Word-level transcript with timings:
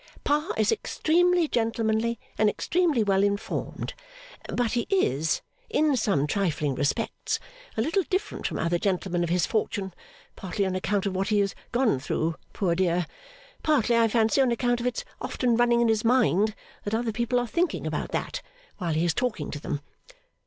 Pa 0.23 0.51
is 0.57 0.71
extremely 0.71 1.47
gentlemanly 1.47 2.19
and 2.35 2.49
extremely 2.49 3.03
well 3.03 3.21
informed, 3.23 3.93
but 4.49 4.71
he 4.71 4.87
is, 4.89 5.43
in 5.69 5.95
some 5.95 6.25
trifling 6.25 6.73
respects, 6.73 7.37
a 7.77 7.83
little 7.83 8.01
different 8.09 8.47
from 8.47 8.57
other 8.57 8.79
gentlemen 8.79 9.23
of 9.23 9.29
his 9.29 9.45
fortune: 9.45 9.93
partly 10.35 10.65
on 10.65 10.73
account 10.75 11.05
of 11.05 11.15
what 11.15 11.27
he 11.27 11.39
has 11.39 11.53
gone 11.71 11.99
through, 11.99 12.33
poor 12.51 12.73
dear: 12.73 13.05
partly, 13.61 13.95
I 13.95 14.07
fancy, 14.07 14.41
on 14.41 14.51
account 14.51 14.79
of 14.81 14.87
its 14.87 15.05
often 15.21 15.55
running 15.55 15.81
in 15.81 15.87
his 15.87 16.03
mind 16.03 16.55
that 16.83 16.95
other 16.95 17.11
people 17.11 17.39
are 17.39 17.45
thinking 17.45 17.85
about 17.85 18.09
that, 18.11 18.41
while 18.79 18.93
he 18.95 19.05
is 19.05 19.13
talking 19.13 19.51
to 19.51 19.59
them. 19.61 19.81